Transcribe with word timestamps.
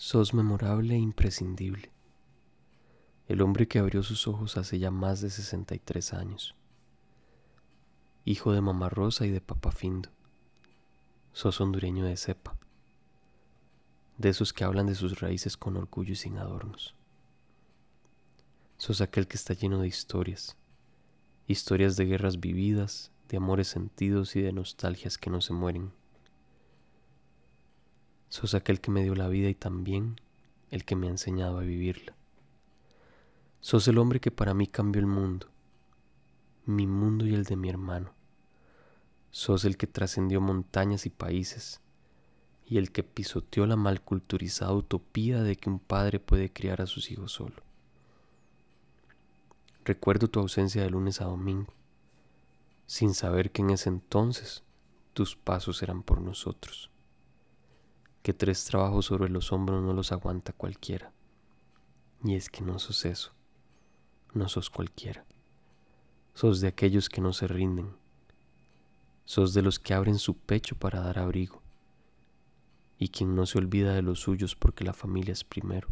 Sos 0.00 0.32
memorable 0.32 0.94
e 0.94 0.98
imprescindible. 0.98 1.90
El 3.26 3.42
hombre 3.42 3.66
que 3.66 3.80
abrió 3.80 4.04
sus 4.04 4.28
ojos 4.28 4.56
hace 4.56 4.78
ya 4.78 4.92
más 4.92 5.20
de 5.20 5.28
63 5.28 6.14
años. 6.14 6.54
Hijo 8.24 8.52
de 8.52 8.60
mamá 8.60 8.90
Rosa 8.90 9.26
y 9.26 9.30
de 9.30 9.40
papá 9.40 9.72
Findo. 9.72 10.10
Sos 11.32 11.60
hondureño 11.60 12.04
de 12.04 12.16
cepa. 12.16 12.56
De 14.18 14.28
esos 14.28 14.52
que 14.52 14.62
hablan 14.62 14.86
de 14.86 14.94
sus 14.94 15.18
raíces 15.18 15.56
con 15.56 15.76
orgullo 15.76 16.12
y 16.12 16.16
sin 16.16 16.38
adornos. 16.38 16.94
Sos 18.76 19.00
aquel 19.00 19.26
que 19.26 19.36
está 19.36 19.52
lleno 19.54 19.80
de 19.80 19.88
historias. 19.88 20.56
Historias 21.48 21.96
de 21.96 22.04
guerras 22.04 22.38
vividas, 22.38 23.10
de 23.28 23.38
amores 23.38 23.66
sentidos 23.66 24.36
y 24.36 24.42
de 24.42 24.52
nostalgias 24.52 25.18
que 25.18 25.28
no 25.28 25.40
se 25.40 25.54
mueren 25.54 25.90
Sos 28.28 28.52
aquel 28.52 28.80
que 28.80 28.90
me 28.90 29.02
dio 29.02 29.14
la 29.14 29.28
vida 29.28 29.48
y 29.48 29.54
también 29.54 30.20
el 30.70 30.84
que 30.84 30.96
me 30.96 31.06
ha 31.06 31.10
enseñado 31.10 31.58
a 31.58 31.62
vivirla. 31.62 32.14
Sos 33.60 33.88
el 33.88 33.98
hombre 33.98 34.20
que 34.20 34.30
para 34.30 34.52
mí 34.52 34.66
cambió 34.66 35.00
el 35.00 35.06
mundo, 35.06 35.48
mi 36.66 36.86
mundo 36.86 37.26
y 37.26 37.34
el 37.34 37.44
de 37.44 37.56
mi 37.56 37.70
hermano. 37.70 38.12
Sos 39.30 39.64
el 39.64 39.78
que 39.78 39.86
trascendió 39.86 40.40
montañas 40.42 41.06
y 41.06 41.10
países 41.10 41.80
y 42.66 42.76
el 42.76 42.92
que 42.92 43.02
pisoteó 43.02 43.66
la 43.66 43.76
malculturizada 43.76 44.74
utopía 44.74 45.42
de 45.42 45.56
que 45.56 45.70
un 45.70 45.78
padre 45.78 46.20
puede 46.20 46.52
criar 46.52 46.82
a 46.82 46.86
sus 46.86 47.10
hijos 47.10 47.32
solo. 47.32 47.62
Recuerdo 49.86 50.28
tu 50.28 50.38
ausencia 50.38 50.82
de 50.82 50.90
lunes 50.90 51.22
a 51.22 51.24
domingo, 51.24 51.72
sin 52.86 53.14
saber 53.14 53.50
que 53.52 53.62
en 53.62 53.70
ese 53.70 53.88
entonces 53.88 54.62
tus 55.14 55.34
pasos 55.34 55.82
eran 55.82 56.02
por 56.02 56.20
nosotros 56.20 56.90
que 58.28 58.34
tres 58.34 58.66
trabajos 58.66 59.06
sobre 59.06 59.30
los 59.30 59.52
hombros 59.52 59.82
no 59.82 59.94
los 59.94 60.12
aguanta 60.12 60.52
cualquiera. 60.52 61.14
Y 62.22 62.34
es 62.34 62.50
que 62.50 62.60
no 62.60 62.78
sos 62.78 63.06
eso, 63.06 63.32
no 64.34 64.50
sos 64.50 64.68
cualquiera. 64.68 65.24
Sos 66.34 66.60
de 66.60 66.68
aquellos 66.68 67.08
que 67.08 67.22
no 67.22 67.32
se 67.32 67.48
rinden. 67.48 67.96
Sos 69.24 69.54
de 69.54 69.62
los 69.62 69.78
que 69.78 69.94
abren 69.94 70.18
su 70.18 70.36
pecho 70.36 70.76
para 70.76 71.00
dar 71.00 71.18
abrigo. 71.18 71.62
Y 72.98 73.08
quien 73.08 73.34
no 73.34 73.46
se 73.46 73.56
olvida 73.56 73.94
de 73.94 74.02
los 74.02 74.20
suyos 74.20 74.54
porque 74.54 74.84
la 74.84 74.92
familia 74.92 75.32
es 75.32 75.42
primero. 75.42 75.88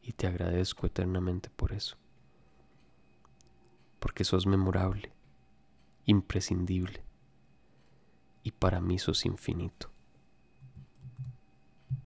Y 0.00 0.12
te 0.12 0.26
agradezco 0.26 0.86
eternamente 0.86 1.50
por 1.50 1.74
eso. 1.74 1.98
Porque 3.98 4.24
sos 4.24 4.46
memorable, 4.46 5.12
imprescindible. 6.06 7.04
Y 8.42 8.52
para 8.52 8.80
mí 8.80 8.98
sos 8.98 9.26
infinito. 9.26 9.94